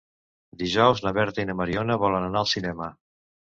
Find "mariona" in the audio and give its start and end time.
1.61-2.01